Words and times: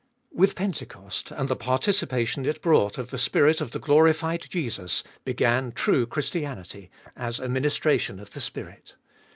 With 0.31 0.55
Pentecost, 0.55 1.29
and 1.29 1.47
the 1.47 1.55
participation 1.55 2.43
it 2.43 2.63
brought 2.63 2.97
of 2.97 3.11
the 3.11 3.19
Spirit 3.19 3.61
of 3.61 3.69
the 3.69 3.77
glorified 3.77 4.47
Jesus, 4.49 5.03
began 5.25 5.71
true 5.71 6.07
Christianity, 6.07 6.89
as 7.15 7.37
a 7.39 7.47
ministration 7.47 8.19
of 8.19 8.31
the 8.33 8.41
Spirit. 8.41 8.95